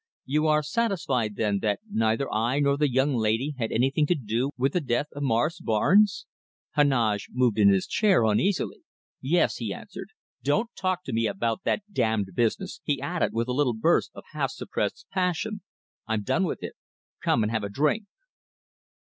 "You 0.25 0.47
are 0.47 0.63
satisfied, 0.63 1.35
then, 1.35 1.59
that 1.59 1.79
neither 1.87 2.27
I 2.33 2.59
nor 2.59 2.75
the 2.75 2.91
young 2.91 3.13
lady 3.13 3.53
had 3.59 3.71
anything 3.71 4.07
to 4.07 4.15
do 4.15 4.49
with 4.57 4.73
the 4.73 4.81
death 4.81 5.05
of 5.11 5.21
Morris 5.21 5.59
Barnes?" 5.59 6.25
Heneage 6.71 7.27
moved 7.29 7.59
in 7.59 7.69
his 7.69 7.85
chair 7.85 8.23
uneasily. 8.23 8.81
"Yes!" 9.21 9.57
he 9.57 9.71
answered. 9.71 10.09
"Don't 10.41 10.73
talk 10.75 11.03
to 11.03 11.13
me 11.13 11.27
about 11.27 11.61
that 11.65 11.83
damned 11.93 12.29
business," 12.33 12.81
he 12.83 12.99
added, 12.99 13.31
with 13.31 13.47
a 13.47 13.53
little 13.53 13.75
burst 13.75 14.09
of 14.15 14.23
half 14.31 14.49
suppressed 14.49 15.05
passion. 15.11 15.61
"I've 16.07 16.25
done 16.25 16.45
with 16.45 16.63
it. 16.63 16.73
Come 17.21 17.43
and 17.43 17.51
have 17.51 17.63
a 17.63 17.69
drink." 17.69 18.05